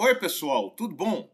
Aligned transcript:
Oi, 0.00 0.14
pessoal, 0.14 0.70
tudo 0.70 0.94
bom? 0.94 1.28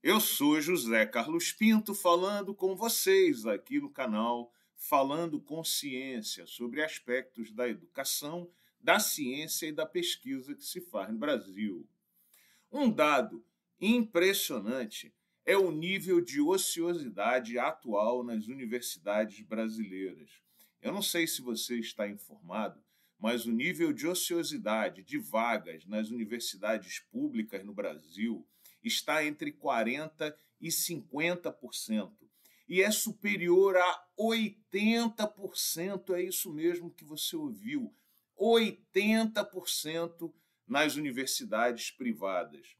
Eu 0.00 0.20
sou 0.20 0.60
José 0.60 1.04
Carlos 1.04 1.50
Pinto 1.50 1.92
falando 1.92 2.54
com 2.54 2.76
vocês 2.76 3.44
aqui 3.44 3.80
no 3.80 3.90
canal 3.90 4.54
Falando 4.76 5.40
com 5.40 5.64
Ciência 5.64 6.46
sobre 6.46 6.80
aspectos 6.80 7.50
da 7.50 7.68
educação, 7.68 8.48
da 8.80 9.00
ciência 9.00 9.66
e 9.66 9.72
da 9.72 9.84
pesquisa 9.84 10.54
que 10.54 10.62
se 10.62 10.80
faz 10.80 11.10
no 11.10 11.18
Brasil. 11.18 11.88
Um 12.70 12.88
dado 12.88 13.44
impressionante 13.80 15.12
é 15.44 15.56
o 15.56 15.72
nível 15.72 16.20
de 16.20 16.40
ociosidade 16.40 17.58
atual 17.58 18.22
nas 18.22 18.46
universidades 18.46 19.40
brasileiras. 19.40 20.30
Eu 20.80 20.92
não 20.92 21.02
sei 21.02 21.26
se 21.26 21.42
você 21.42 21.80
está 21.80 22.06
informado, 22.08 22.80
mas 23.18 23.46
o 23.46 23.52
nível 23.52 23.92
de 23.92 24.06
ociosidade 24.06 25.02
de 25.02 25.18
vagas 25.18 25.86
nas 25.86 26.10
universidades 26.10 26.98
públicas 27.10 27.64
no 27.64 27.72
Brasil 27.72 28.46
está 28.82 29.24
entre 29.24 29.52
40% 29.52 30.34
e 30.60 30.68
50%. 30.68 32.12
E 32.66 32.80
é 32.82 32.90
superior 32.90 33.76
a 33.76 34.06
80%, 34.18 36.14
é 36.14 36.22
isso 36.22 36.52
mesmo 36.52 36.90
que 36.90 37.04
você 37.04 37.36
ouviu, 37.36 37.94
80% 38.38 40.32
nas 40.66 40.96
universidades 40.96 41.90
privadas. 41.90 42.76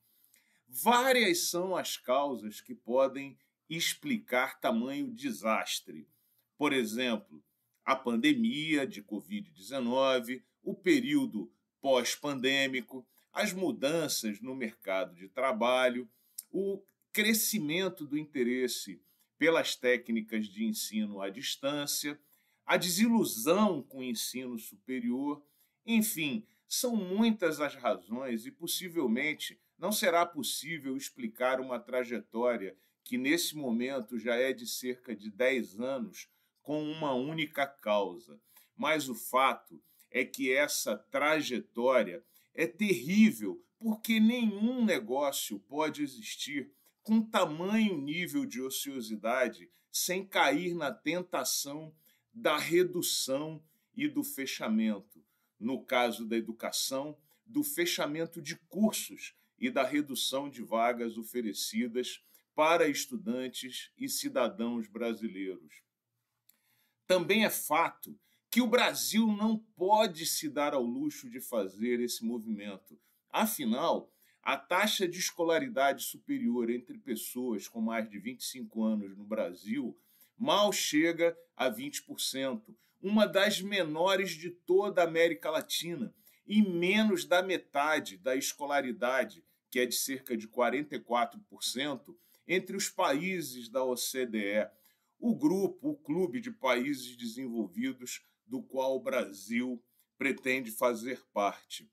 Várias 0.67 1.51
são 1.51 1.77
as 1.77 1.97
causas 1.97 2.61
que 2.61 2.75
podem 2.75 3.39
explicar 3.69 4.59
tamanho 4.59 5.13
desastre. 5.13 6.09
Por 6.57 6.73
exemplo, 6.73 7.45
a 7.85 7.95
pandemia 7.95 8.87
de 8.87 9.03
Covid-19, 9.03 10.43
o 10.63 10.75
período 10.75 11.53
pós-pandêmico, 11.81 13.07
as 13.33 13.53
mudanças 13.53 14.41
no 14.41 14.55
mercado 14.55 15.15
de 15.15 15.29
trabalho, 15.29 16.09
o 16.51 16.83
crescimento 17.13 18.07
do 18.07 18.17
interesse 18.17 19.03
pelas 19.37 19.77
técnicas 19.77 20.47
de 20.47 20.65
ensino 20.65 21.21
à 21.21 21.29
distância, 21.29 22.19
a 22.65 22.77
desilusão 22.77 23.83
com 23.83 23.99
o 23.99 24.05
ensino 24.05 24.59
superior, 24.59 25.45
enfim, 25.85 26.47
são 26.67 26.97
muitas 26.97 27.61
as 27.61 27.75
razões 27.75 28.47
e 28.47 28.51
possivelmente 28.51 29.61
não 29.79 29.93
será 29.93 30.25
possível 30.25 30.97
explicar 30.97 31.61
uma 31.61 31.79
trajetória 31.79 32.77
que 33.03 33.19
nesse 33.19 33.55
momento 33.55 34.19
já 34.19 34.35
é 34.35 34.53
de 34.53 34.67
cerca 34.67 35.15
de 35.15 35.31
10 35.31 35.79
anos 35.79 36.29
com 36.65 36.83
uma 36.83 37.13
única 37.13 37.67
causa. 37.67 38.41
Mas 38.77 39.09
o 39.09 39.15
fato 39.15 39.81
é 40.11 40.25
que 40.25 40.53
essa 40.53 40.97
trajetória 40.97 42.25
é 42.53 42.67
terrível, 42.67 43.63
porque 43.79 44.19
nenhum 44.19 44.85
negócio 44.85 45.61
pode 45.61 46.03
existir 46.03 46.73
com 47.03 47.21
tamanho 47.21 48.01
nível 48.01 48.47
de 48.47 48.61
ociosidade 48.61 49.71
sem 49.93 50.27
cair 50.27 50.75
na 50.75 50.91
tentação 50.91 51.95
da 52.33 52.59
redução 52.59 53.63
e 53.95 54.09
do 54.09 54.25
fechamento. 54.25 55.23
No 55.61 55.85
caso 55.85 56.27
da 56.27 56.37
educação, 56.37 57.17
do 57.47 57.63
fechamento 57.63 58.41
de 58.41 58.57
cursos 58.57 59.37
e 59.59 59.71
da 59.71 59.85
redução 59.85 60.49
de 60.49 60.63
vagas 60.63 61.19
oferecidas 61.19 62.25
para 62.55 62.89
estudantes 62.89 63.91
e 63.99 64.09
cidadãos 64.09 64.89
brasileiros. 64.89 65.83
Também 67.07 67.45
é 67.45 67.51
fato 67.51 68.19
que 68.51 68.61
o 68.61 68.67
Brasil 68.67 69.27
não 69.27 69.59
pode 69.59 70.25
se 70.25 70.49
dar 70.49 70.75
ao 70.75 70.83
luxo 70.83 71.29
de 71.29 71.41
fazer 71.41 72.01
esse 72.01 72.25
movimento. 72.25 72.99
Afinal, 73.31 74.11
a 74.43 74.57
taxa 74.57 75.09
de 75.09 75.19
escolaridade 75.19 76.05
superior 76.05 76.71
entre 76.71 76.99
pessoas 76.99 77.67
com 77.67 77.81
mais 77.81 78.09
de 78.09 78.19
25 78.19 78.83
anos 78.85 79.17
no 79.17 79.25
Brasil 79.25 79.99
mal 80.39 80.73
chega 80.73 81.37
a 81.57 81.71
20%, 81.71 82.63
uma 83.03 83.27
das 83.27 83.61
menores 83.61 84.33
de 84.33 84.51
toda 84.51 85.03
a 85.03 85.05
América 85.05 85.51
Latina, 85.51 86.15
e 86.47 86.63
menos 86.63 87.25
da 87.25 87.43
metade 87.43 88.17
da 88.19 88.37
escolaridade, 88.37 89.43
que 89.71 89.81
é 89.81 89.87
de 89.87 89.95
cerca 89.95 90.37
de 90.37 90.47
44%, 90.47 92.15
entre 92.47 92.77
os 92.77 92.89
países 92.89 93.69
da 93.69 93.83
OCDE 93.83 94.69
o 95.27 95.35
grupo, 95.35 95.89
o 95.89 95.97
clube 95.97 96.39
de 96.39 96.51
países 96.51 97.17
desenvolvidos 97.17 98.23
do 98.47 98.63
qual 98.63 98.95
o 98.95 99.01
Brasil 99.01 99.83
pretende 100.19 100.71
fazer 100.71 101.25
parte. 101.33 101.91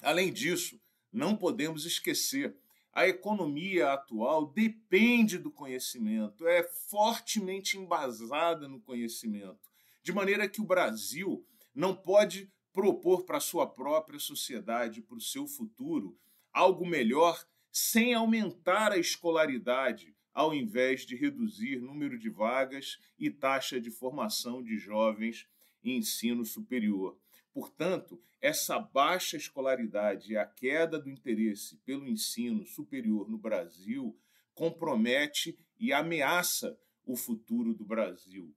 Além 0.00 0.32
disso, 0.32 0.80
não 1.12 1.36
podemos 1.36 1.84
esquecer, 1.84 2.56
a 2.92 3.08
economia 3.08 3.92
atual 3.92 4.46
depende 4.46 5.36
do 5.36 5.50
conhecimento, 5.50 6.46
é 6.46 6.62
fortemente 6.62 7.76
embasada 7.76 8.68
no 8.68 8.80
conhecimento, 8.80 9.68
de 10.00 10.12
maneira 10.12 10.48
que 10.48 10.60
o 10.60 10.66
Brasil 10.66 11.44
não 11.74 11.92
pode 11.92 12.52
propor 12.72 13.24
para 13.24 13.40
sua 13.40 13.66
própria 13.66 14.20
sociedade, 14.20 15.02
para 15.02 15.16
o 15.16 15.20
seu 15.20 15.48
futuro, 15.48 16.16
algo 16.52 16.86
melhor 16.86 17.44
sem 17.72 18.14
aumentar 18.14 18.92
a 18.92 18.98
escolaridade, 18.98 20.14
ao 20.34 20.52
invés 20.52 21.06
de 21.06 21.14
reduzir 21.14 21.80
número 21.80 22.18
de 22.18 22.28
vagas 22.28 22.98
e 23.18 23.30
taxa 23.30 23.80
de 23.80 23.90
formação 23.90 24.62
de 24.62 24.76
jovens 24.76 25.46
em 25.84 25.98
ensino 25.98 26.44
superior. 26.44 27.16
Portanto, 27.52 28.20
essa 28.40 28.80
baixa 28.80 29.36
escolaridade 29.36 30.32
e 30.32 30.36
a 30.36 30.44
queda 30.44 30.98
do 30.98 31.08
interesse 31.08 31.76
pelo 31.84 32.08
ensino 32.08 32.66
superior 32.66 33.30
no 33.30 33.38
Brasil 33.38 34.18
compromete 34.54 35.56
e 35.78 35.92
ameaça 35.92 36.76
o 37.06 37.16
futuro 37.16 37.72
do 37.72 37.84
Brasil. 37.84 38.52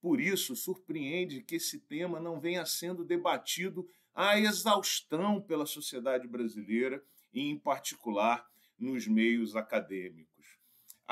Por 0.00 0.20
isso, 0.20 0.54
surpreende 0.54 1.42
que 1.42 1.56
esse 1.56 1.78
tema 1.78 2.20
não 2.20 2.40
venha 2.40 2.66
sendo 2.66 3.04
debatido 3.04 3.88
à 4.14 4.38
exaustão 4.38 5.40
pela 5.40 5.64
sociedade 5.64 6.28
brasileira 6.28 7.02
e, 7.32 7.40
em 7.40 7.58
particular, 7.58 8.46
nos 8.78 9.06
meios 9.06 9.56
acadêmicos. 9.56 10.58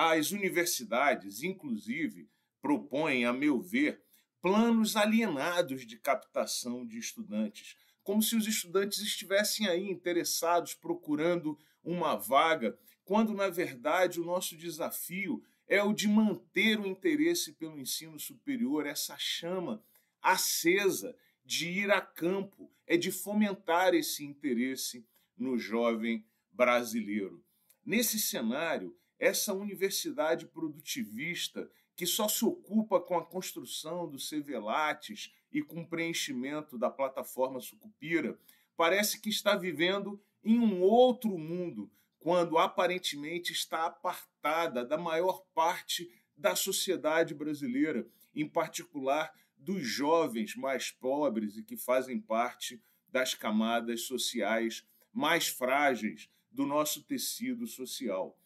As 0.02 0.30
universidades, 0.30 1.42
inclusive, 1.42 2.26
propõem, 2.62 3.26
a 3.26 3.34
meu 3.34 3.60
ver, 3.60 4.02
planos 4.40 4.96
alienados 4.96 5.86
de 5.86 5.98
captação 5.98 6.86
de 6.86 6.96
estudantes, 6.96 7.76
como 8.02 8.22
se 8.22 8.34
os 8.34 8.46
estudantes 8.48 9.00
estivessem 9.00 9.68
aí 9.68 9.90
interessados, 9.90 10.72
procurando 10.72 11.58
uma 11.84 12.16
vaga, 12.16 12.78
quando, 13.04 13.34
na 13.34 13.50
verdade, 13.50 14.18
o 14.18 14.24
nosso 14.24 14.56
desafio 14.56 15.44
é 15.68 15.82
o 15.82 15.92
de 15.92 16.08
manter 16.08 16.80
o 16.80 16.86
interesse 16.86 17.52
pelo 17.52 17.78
ensino 17.78 18.18
superior, 18.18 18.86
essa 18.86 19.18
chama 19.18 19.84
acesa 20.22 21.14
de 21.44 21.68
ir 21.68 21.90
a 21.90 22.00
campo, 22.00 22.72
é 22.86 22.96
de 22.96 23.12
fomentar 23.12 23.92
esse 23.92 24.24
interesse 24.24 25.06
no 25.36 25.58
jovem 25.58 26.24
brasileiro. 26.50 27.44
Nesse 27.84 28.18
cenário, 28.18 28.98
essa 29.20 29.52
universidade 29.52 30.46
produtivista 30.46 31.70
que 31.94 32.06
só 32.06 32.26
se 32.26 32.44
ocupa 32.44 32.98
com 32.98 33.18
a 33.18 33.24
construção 33.24 34.08
dos 34.08 34.28
CVLATs 34.28 35.30
e 35.52 35.62
com 35.62 35.82
o 35.82 35.86
preenchimento 35.86 36.78
da 36.78 36.88
plataforma 36.88 37.60
Sucupira, 37.60 38.38
parece 38.74 39.20
que 39.20 39.28
está 39.28 39.54
vivendo 39.54 40.18
em 40.42 40.58
um 40.58 40.80
outro 40.80 41.36
mundo, 41.36 41.90
quando 42.18 42.56
aparentemente 42.56 43.52
está 43.52 43.84
apartada 43.84 44.84
da 44.84 44.96
maior 44.96 45.44
parte 45.54 46.10
da 46.34 46.56
sociedade 46.56 47.34
brasileira, 47.34 48.08
em 48.34 48.48
particular 48.48 49.30
dos 49.58 49.82
jovens 49.82 50.56
mais 50.56 50.90
pobres 50.90 51.58
e 51.58 51.62
que 51.62 51.76
fazem 51.76 52.18
parte 52.18 52.82
das 53.06 53.34
camadas 53.34 54.02
sociais 54.02 54.86
mais 55.12 55.48
frágeis 55.48 56.30
do 56.50 56.64
nosso 56.64 57.02
tecido 57.02 57.66
social. 57.66 58.39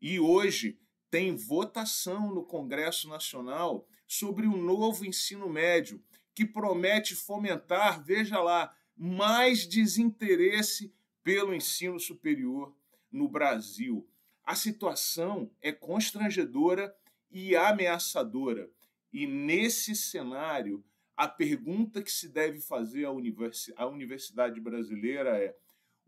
E 0.00 0.20
hoje 0.20 0.78
tem 1.10 1.34
votação 1.34 2.34
no 2.34 2.44
Congresso 2.44 3.08
Nacional 3.08 3.86
sobre 4.06 4.46
o 4.46 4.56
novo 4.56 5.04
ensino 5.04 5.48
médio, 5.48 6.02
que 6.34 6.44
promete 6.44 7.14
fomentar, 7.14 8.02
veja 8.04 8.40
lá, 8.40 8.74
mais 8.96 9.66
desinteresse 9.66 10.92
pelo 11.22 11.54
ensino 11.54 11.98
superior 11.98 12.74
no 13.10 13.28
Brasil. 13.28 14.06
A 14.44 14.54
situação 14.54 15.50
é 15.60 15.72
constrangedora 15.72 16.94
e 17.30 17.56
ameaçadora. 17.56 18.70
E 19.12 19.26
nesse 19.26 19.96
cenário, 19.96 20.84
a 21.16 21.26
pergunta 21.26 22.02
que 22.02 22.12
se 22.12 22.28
deve 22.28 22.60
fazer 22.60 23.06
à 23.06 23.86
universidade 23.86 24.60
brasileira 24.60 25.38
é: 25.38 25.56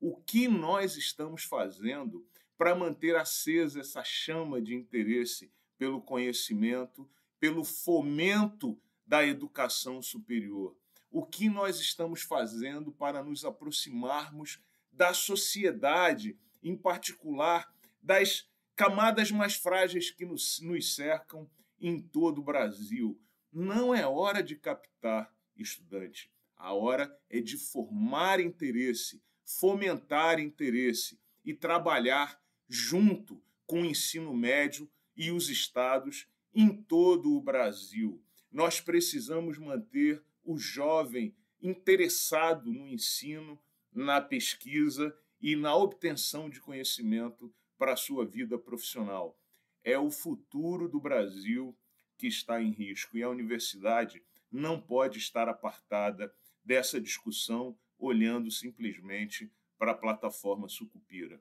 o 0.00 0.16
que 0.16 0.46
nós 0.46 0.96
estamos 0.96 1.44
fazendo 1.44 2.24
para 2.58 2.74
manter 2.74 3.14
acesa 3.14 3.80
essa 3.80 4.02
chama 4.02 4.60
de 4.60 4.74
interesse 4.74 5.50
pelo 5.78 6.02
conhecimento, 6.02 7.08
pelo 7.38 7.64
fomento 7.64 8.76
da 9.06 9.24
educação 9.24 10.02
superior. 10.02 10.76
O 11.08 11.24
que 11.24 11.48
nós 11.48 11.78
estamos 11.78 12.22
fazendo 12.22 12.90
para 12.90 13.22
nos 13.22 13.44
aproximarmos 13.44 14.60
da 14.92 15.14
sociedade 15.14 16.36
em 16.60 16.76
particular 16.76 17.72
das 18.02 18.46
camadas 18.74 19.30
mais 19.30 19.54
frágeis 19.54 20.10
que 20.10 20.26
nos, 20.26 20.60
nos 20.60 20.94
cercam 20.94 21.48
em 21.80 22.00
todo 22.00 22.40
o 22.40 22.44
Brasil. 22.44 23.18
Não 23.52 23.94
é 23.94 24.06
hora 24.06 24.42
de 24.42 24.56
captar 24.56 25.32
estudante, 25.56 26.30
a 26.56 26.74
hora 26.74 27.16
é 27.30 27.40
de 27.40 27.56
formar 27.56 28.40
interesse, 28.40 29.22
fomentar 29.44 30.38
interesse 30.40 31.18
e 31.44 31.54
trabalhar 31.54 32.38
junto 32.68 33.40
com 33.66 33.82
o 33.82 33.86
ensino 33.86 34.34
médio 34.34 34.88
e 35.16 35.30
os 35.30 35.48
estados 35.48 36.28
em 36.54 36.70
todo 36.70 37.34
o 37.34 37.40
Brasil. 37.40 38.22
Nós 38.50 38.80
precisamos 38.80 39.58
manter 39.58 40.22
o 40.44 40.56
jovem 40.56 41.34
interessado 41.62 42.72
no 42.72 42.86
ensino, 42.86 43.58
na 43.92 44.20
pesquisa 44.20 45.16
e 45.40 45.56
na 45.56 45.74
obtenção 45.74 46.48
de 46.48 46.60
conhecimento 46.60 47.52
para 47.76 47.92
a 47.92 47.96
sua 47.96 48.24
vida 48.24 48.58
profissional. 48.58 49.38
É 49.84 49.98
o 49.98 50.10
futuro 50.10 50.88
do 50.88 51.00
Brasil 51.00 51.76
que 52.16 52.26
está 52.26 52.60
em 52.60 52.70
risco 52.70 53.16
e 53.16 53.22
a 53.22 53.28
universidade 53.28 54.22
não 54.50 54.80
pode 54.80 55.18
estar 55.18 55.48
apartada 55.48 56.34
dessa 56.64 57.00
discussão 57.00 57.78
olhando 57.98 58.50
simplesmente 58.50 59.50
para 59.78 59.92
a 59.92 59.94
plataforma 59.94 60.68
Sucupira. 60.68 61.40